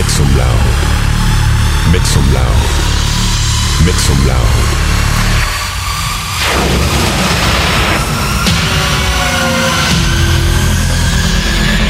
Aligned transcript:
Make 0.00 0.08
some 0.08 0.34
loud. 0.34 1.92
Make 1.92 2.06
some 2.06 2.32
loud. 2.32 2.60
Make 3.84 4.00
some 4.00 4.26
loud. 4.26 4.54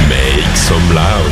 Make 0.09 0.57
some 0.57 0.93
loud. 0.93 1.31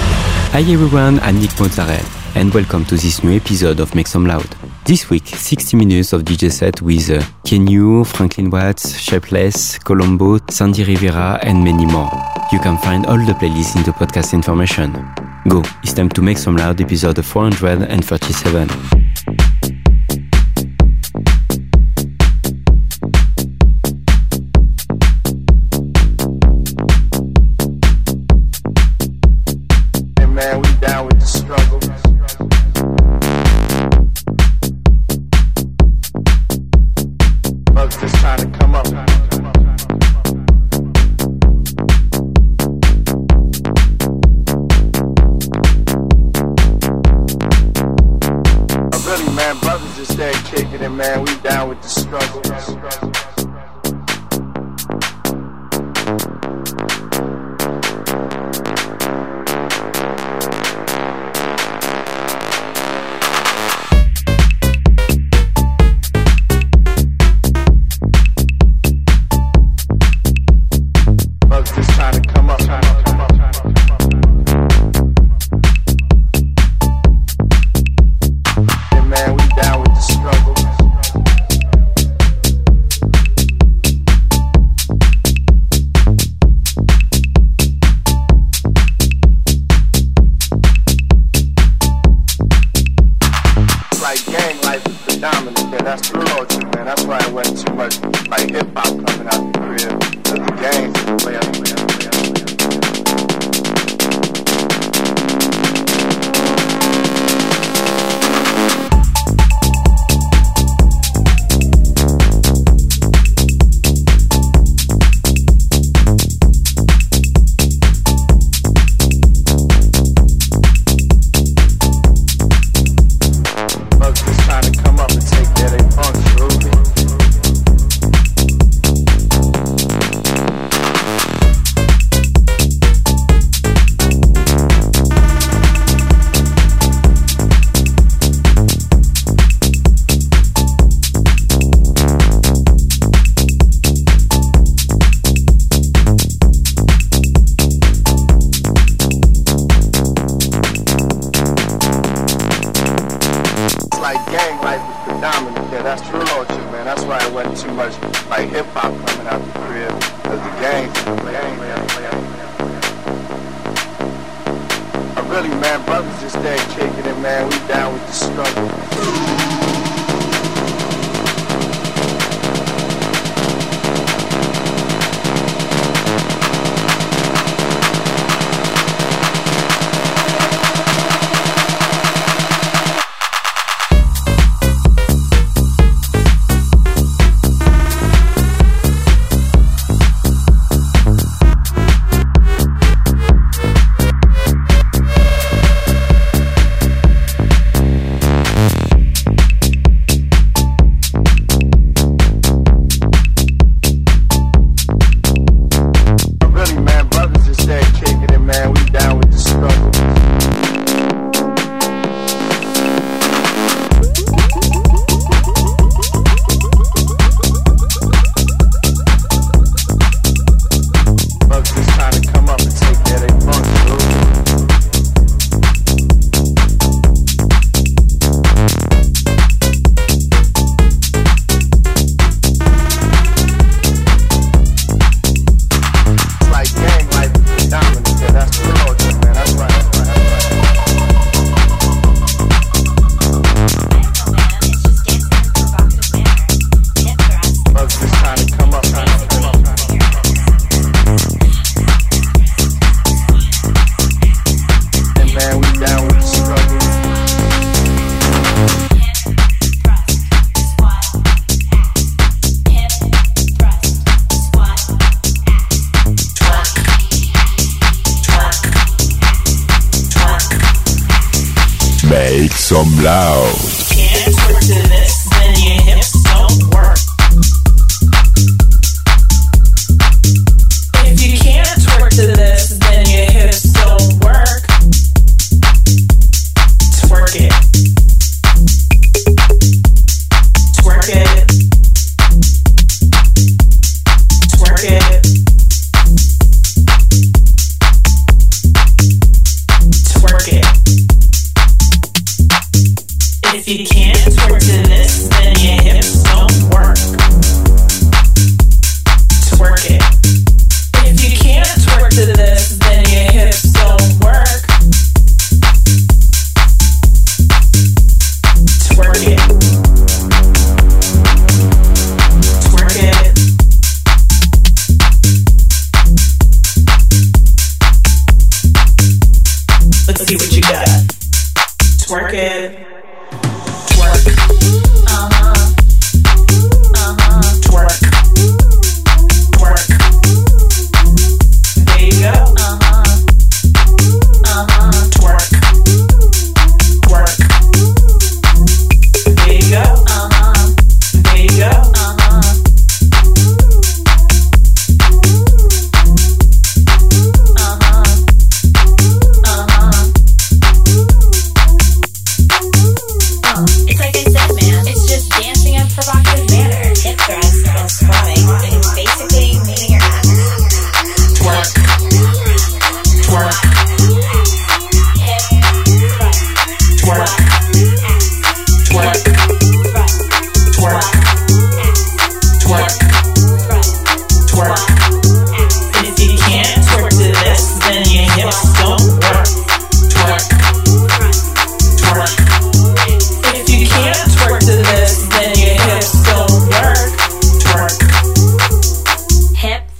Hi 0.52 0.60
everyone, 0.73 1.18
I'm 1.18 1.41
Nick 1.41 1.59
Mozzarella 1.59 2.01
and 2.37 2.54
welcome 2.54 2.84
to 2.84 2.95
this 2.95 3.24
new 3.24 3.34
episode 3.34 3.80
of 3.80 3.96
Make 3.96 4.06
Some 4.06 4.24
Loud. 4.24 4.46
This 4.84 5.10
week, 5.10 5.26
60 5.26 5.76
minutes 5.76 6.12
of 6.12 6.23
DJ 6.23 6.52
set 6.52 6.80
with 6.80 7.10
uh, 7.10 7.18
Kenyu, 7.45 8.06
Franklin 8.06 8.51
Watts, 8.51 8.96
Shapeless, 8.96 9.80
Colombo, 9.80 10.38
Sandy 10.48 10.84
Rivera 10.84 11.40
and 11.42 11.65
many 11.65 11.87
more. 11.87 12.09
You 12.52 12.60
can 12.60 12.79
find 12.79 13.04
all 13.06 13.18
the 13.18 13.32
playlists 13.32 13.74
in 13.74 13.82
the 13.82 13.90
podcast 13.90 14.32
information. 14.32 15.27
Go, 15.49 15.63
it's 15.82 15.95
time 15.95 16.10
to 16.10 16.21
make 16.21 16.37
some 16.37 16.57
loud 16.57 16.79
episode 16.80 17.24
437. 17.24 19.18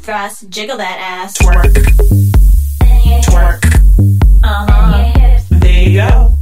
thrust, 0.09 0.49
jiggle 0.49 0.79
that 0.79 0.99
ass, 0.99 1.37
Twerk. 1.37 1.71
twerk. 3.29 3.63
Uh 4.43 4.67
huh. 4.67 5.39
There 5.51 5.83
you 5.83 6.01
go. 6.01 6.33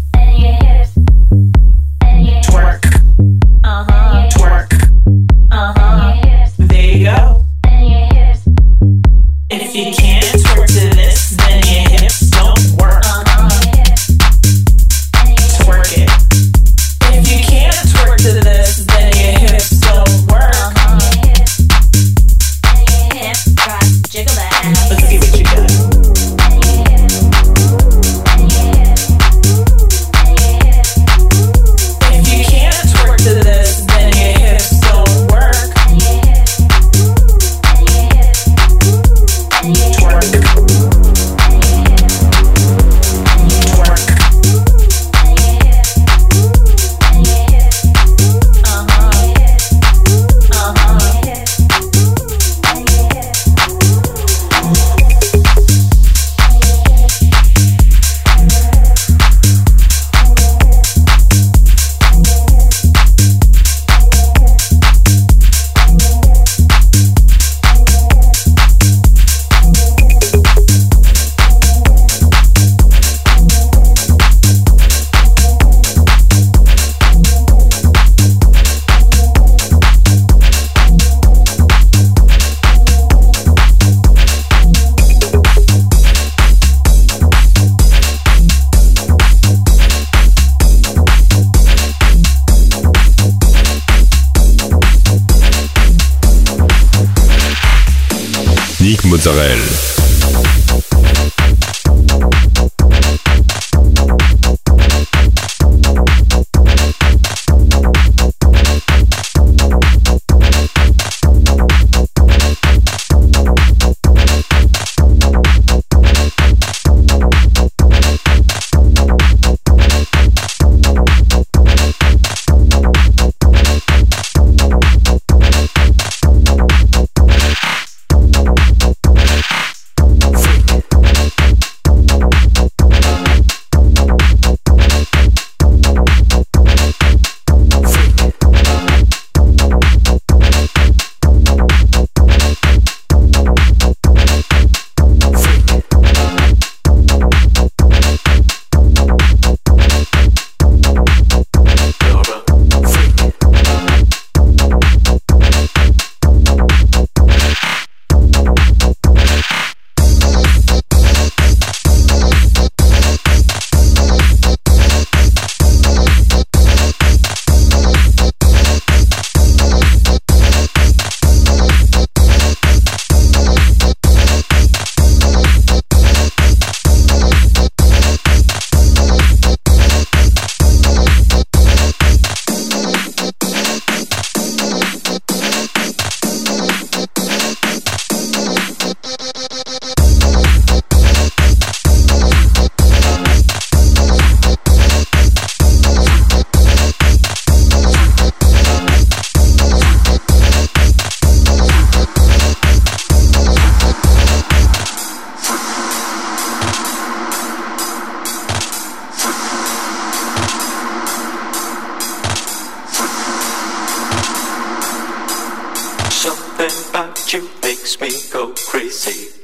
crazy. 218.87 219.36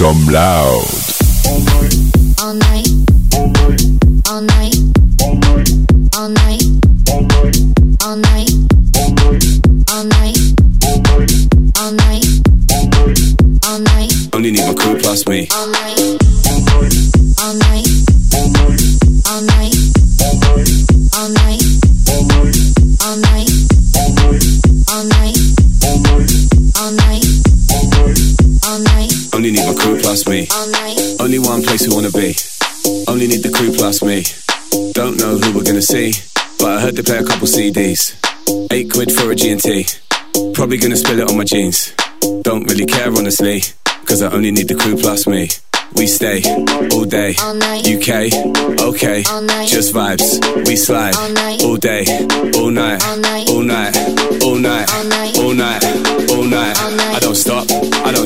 some 0.00 0.28
loud. 0.32 0.99
Probably 40.54 40.78
gonna 40.78 40.96
spill 40.96 41.18
it 41.18 41.28
on 41.28 41.36
my 41.36 41.44
jeans. 41.44 41.92
Don't 42.42 42.64
really 42.64 42.86
care, 42.86 43.08
honestly, 43.08 43.60
cause 44.06 44.22
I 44.22 44.32
only 44.32 44.50
need 44.50 44.68
the 44.68 44.74
crew 44.74 44.96
plus 44.96 45.26
me. 45.26 45.50
We 45.94 46.06
stay 46.06 46.40
all 46.92 47.04
day, 47.04 47.34
UK, 47.84 48.32
okay, 48.80 49.22
just 49.66 49.92
vibes. 49.92 50.40
We 50.66 50.76
slide 50.76 51.14
all 51.62 51.76
day, 51.76 52.04
all 52.56 52.70
night, 52.70 53.02
all 53.04 53.16
night, 53.18 53.48
all 53.50 53.62
night, 53.62 53.94
all 54.42 54.56
night, 54.56 54.88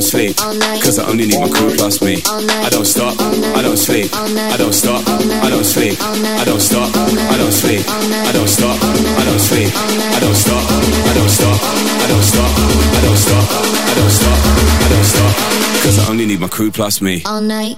sleep, 0.05 0.37
cause 0.37 0.99
I 0.99 1.09
only 1.09 1.25
need 1.25 1.39
my 1.39 1.49
crew 1.49 1.73
plus 1.75 2.01
me. 2.01 2.21
I 2.61 2.69
don't 2.69 2.85
stop, 2.85 3.19
I 3.19 3.61
don't 3.61 3.77
sleep, 3.77 4.13
I 4.13 4.55
don't 4.57 4.73
stop, 4.73 5.01
I 5.07 5.49
don't 5.49 5.65
sleep, 5.65 5.97
I 5.99 6.45
don't 6.45 6.61
stop, 6.61 6.93
I 6.95 7.37
don't 7.37 7.51
sleep, 7.51 7.81
I 7.81 8.31
don't 8.31 8.47
stop, 8.47 8.77
I 8.77 9.25
don't 9.25 9.39
sleep, 9.39 9.73
I 9.73 10.19
don't 10.21 10.35
stop, 10.35 10.61
I 10.61 11.13
don't 11.17 11.29
stop, 11.29 11.57
I 11.57 12.07
don't 12.07 12.23
stop, 12.23 12.51
I 12.53 13.01
don't 13.01 13.17
stop, 13.17 13.45
I 13.89 13.93
don't 13.95 14.11
stop, 14.11 14.39
I 14.85 14.87
don't 14.93 15.03
stop, 15.03 15.33
cause 15.81 15.99
I 15.99 16.11
only 16.11 16.25
need 16.27 16.39
my 16.39 16.49
crew 16.49 16.71
plus 16.71 17.01
me. 17.01 17.23
All 17.25 17.41
night. 17.41 17.77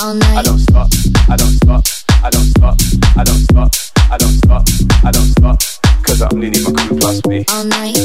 All 0.00 0.14
night. 0.14 0.38
I 0.38 0.42
don't 0.42 0.58
stop, 0.58 0.88
I 1.28 1.36
don't 1.36 1.56
stop, 1.60 1.84
I 2.24 2.30
don't 2.30 2.48
stop, 2.56 2.76
I 3.16 3.24
don't 3.24 3.44
stop, 3.44 3.97
I 4.10 4.16
don't 4.16 4.30
stop, 4.30 4.62
I 5.04 5.10
don't 5.10 5.28
stop, 5.36 5.60
cause 6.02 6.22
I 6.22 6.28
only 6.32 6.48
need 6.48 6.64
my 6.64 6.72
crew 6.72 6.96
plus 6.98 7.20
me. 7.26 7.44
All 7.52 7.64
night. 7.64 7.98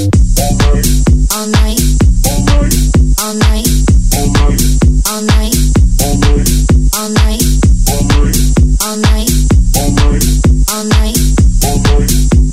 All 1.32 1.48
night. 1.48 1.80
All 2.22 2.38
night. 2.38 2.68
All 3.22 3.34
night. 3.34 3.68
All 5.08 5.22
night. 5.22 5.56
All 6.04 6.20
night. 9.00 9.32
All 10.68 10.84
night. 10.84 11.18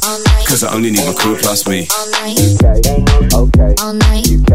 All 0.05 0.19
night. 0.21 0.47
Cause 0.47 0.63
I 0.63 0.73
only 0.73 0.91
need 0.93 1.05
my 1.05 1.13
crew 1.13 1.37
plus 1.37 1.67
me. 1.67 1.89
All 1.99 2.11
night. 2.11 2.39
UK, 2.39 2.65
okay, 3.35 3.75
All 3.83 3.95
night. 3.95 4.31
UK, 4.31 4.53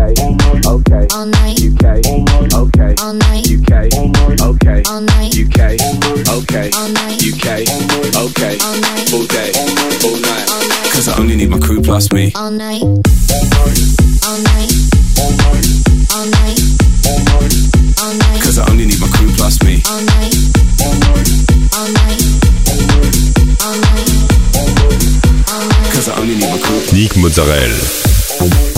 okay, 0.65 1.07
All 1.11 1.25
night. 1.25 1.59
UK, 1.59 1.83
okay, 2.55 2.95
All 3.03 3.13
night. 3.13 3.43
UK, 3.51 3.71
okay, 4.41 4.83
All 4.87 5.01
night. 5.01 5.35
UK, 5.35 5.59
okay, 6.31 6.69
All 6.77 6.89
night. 6.89 7.24
UK, 7.45 7.61
okay, 8.17 8.57
All 8.57 8.73
night. 8.81 9.13
all 9.13 9.25
day, 9.27 9.51
all 9.53 9.69
night. 9.69 10.01
All 10.03 10.17
night. 10.17 10.89
Cause 10.91 11.07
I 11.07 11.19
only 11.19 11.35
need 11.35 11.49
my 11.51 11.59
crew 11.59 11.79
plus 11.79 12.11
me. 12.11 12.31
All 12.33 12.49
night. 12.49 12.81
All 12.81 12.97
night. 12.97 14.71
All 16.09 16.25
night. 16.25 16.59
All 18.01 18.13
night. 18.17 18.41
Cause 18.41 18.57
I 18.57 18.67
only 18.71 18.85
need 18.87 18.99
my 18.99 19.07
crew 19.09 19.29
plus 19.37 19.61
me. 19.61 19.83
All 19.85 20.01
night. 20.01 20.33
All 20.81 21.87
night. 21.93 22.21
All 23.61 23.77
night. 23.77 24.09
Cause 25.93 26.09
I 26.09 26.17
only 26.19 26.35
need 26.37 26.49
my 26.49 26.57
crew. 26.57 26.81
Nick 26.97 27.15
Mozzarella. 27.15 28.74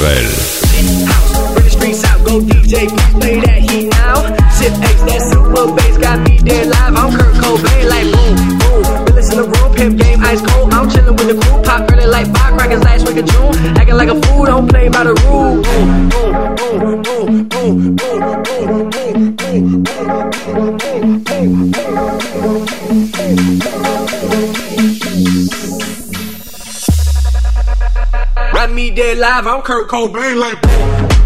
Well. 0.00 0.47
Kurt 29.62 29.86
Cobain 29.88 30.36
like. 30.36 31.17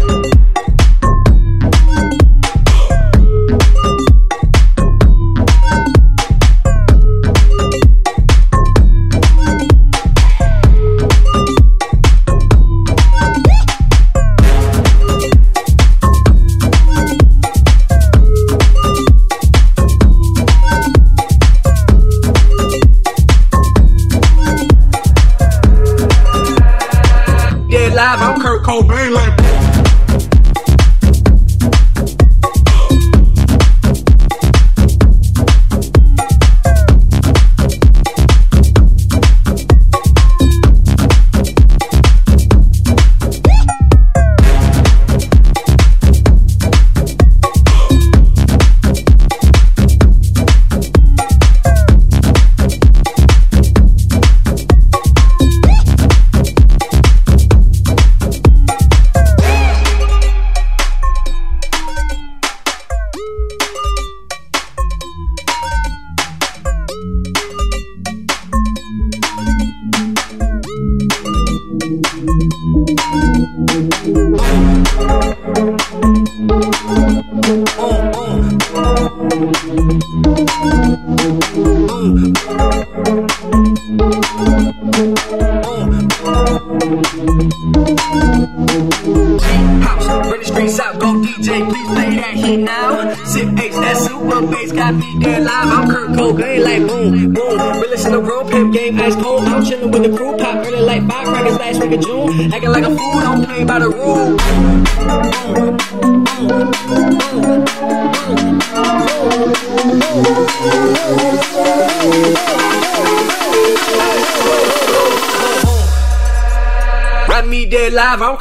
I'm 72.25 72.62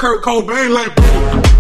Kurt 0.03 0.21
Cobain, 0.21 0.71
like. 0.75 0.93
Cobain 0.97 1.52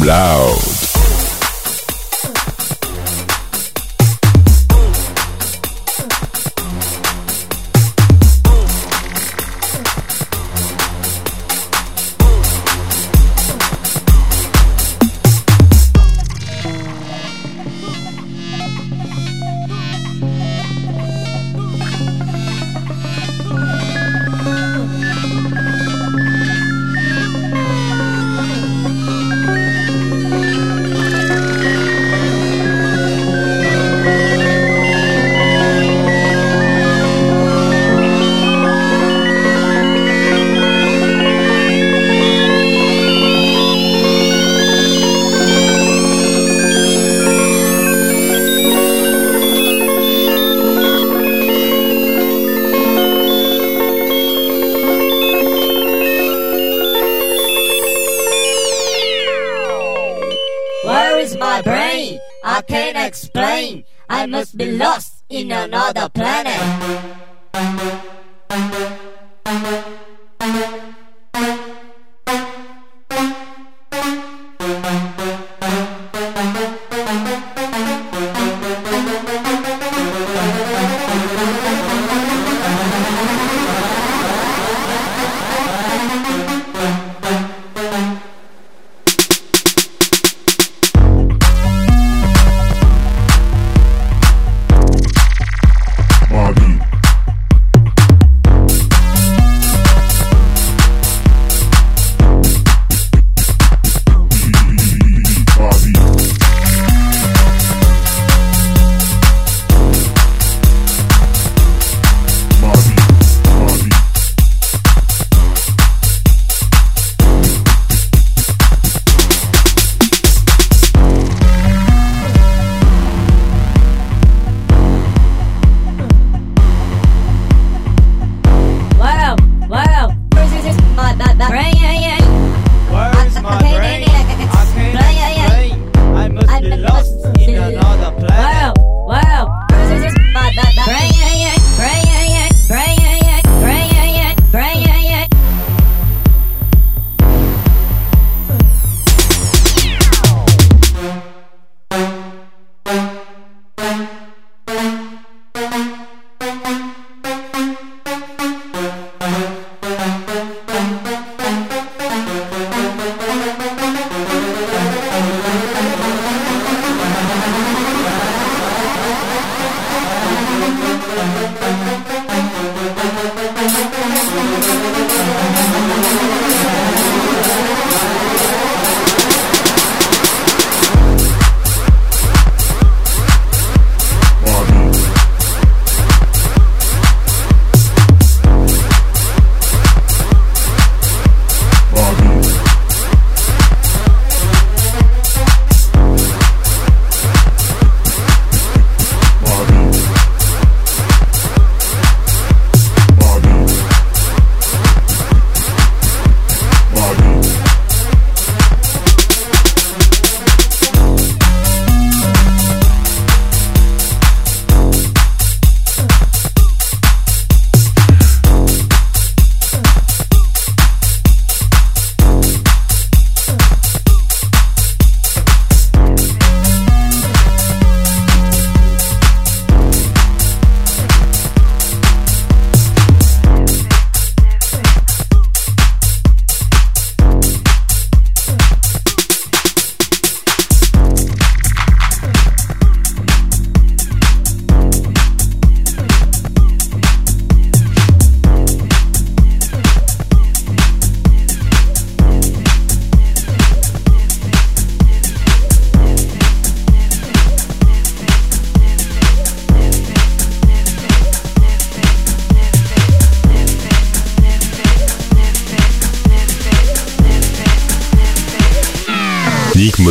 Make 0.00 0.08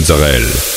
Mozzarella. 0.10 0.69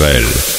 Nick 0.00 0.49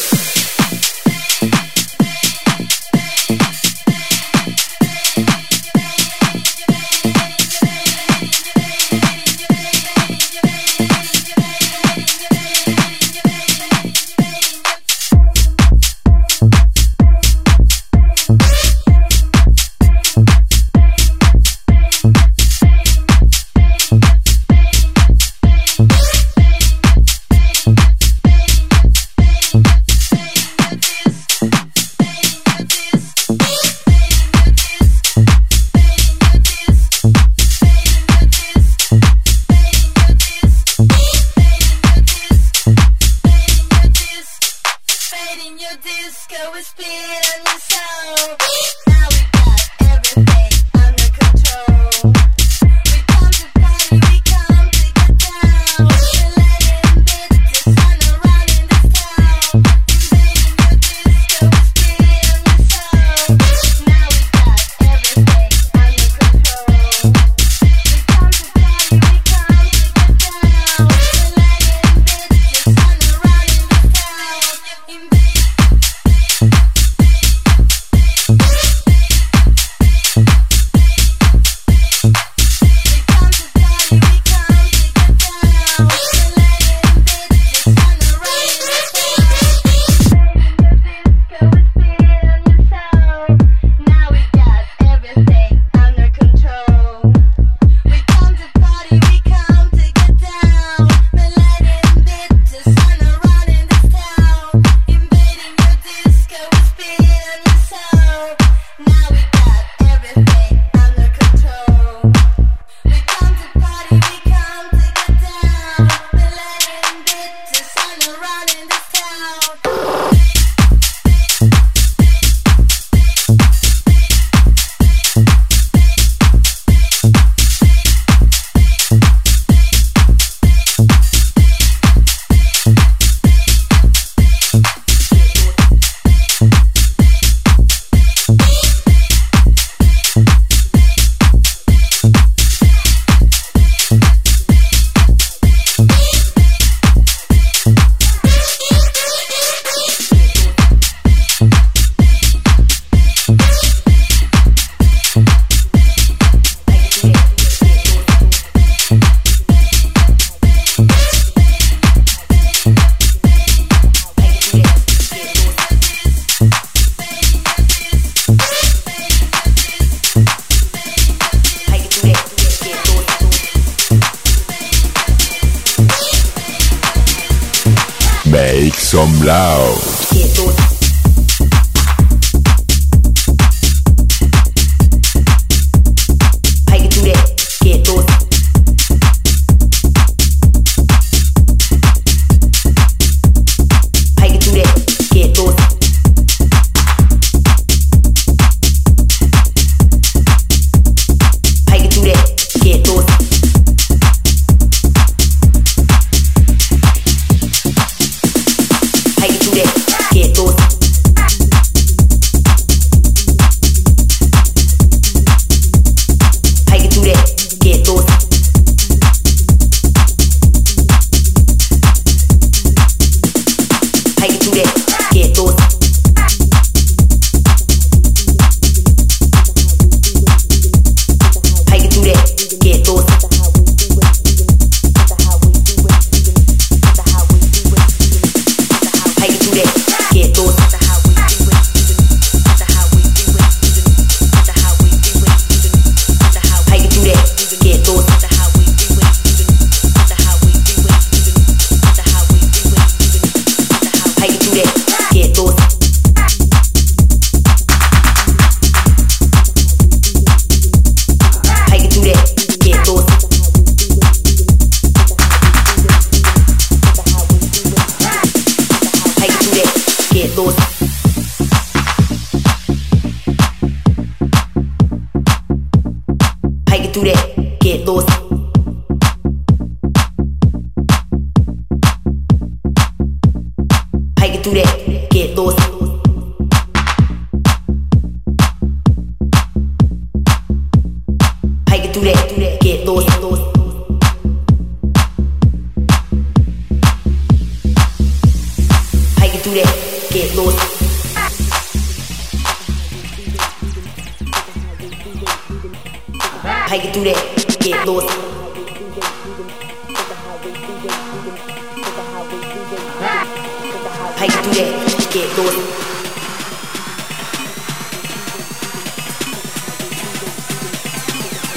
How 314.22 314.28
you 314.28 314.43
do 314.43 314.51
that? 314.53 314.72
Get 315.11 315.36
go. 315.36 315.45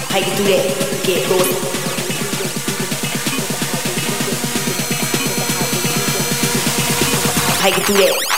How 0.09 0.19
you 0.19 0.33
do 0.35 0.45
that? 0.45 0.65
Get 1.05 1.29
go. 1.29 1.37
How 7.61 7.69
you 7.69 7.85
do 7.85 7.93
that? 7.93 8.34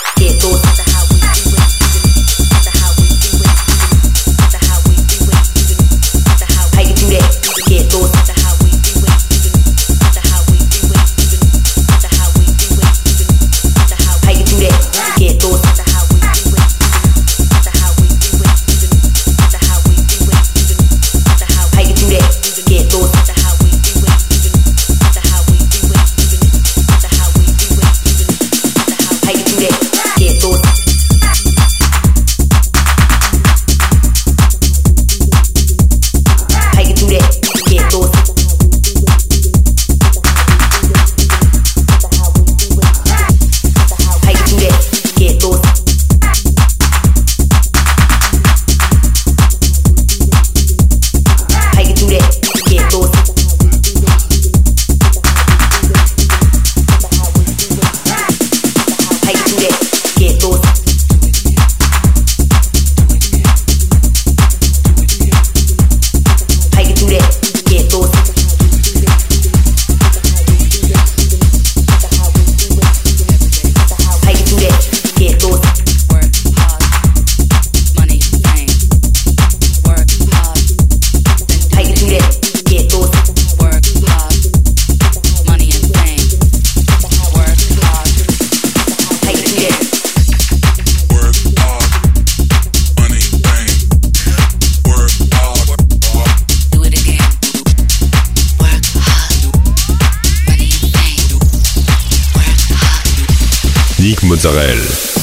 Mozzarella. 104.27 105.16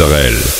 Mozzarella. 0.00 0.59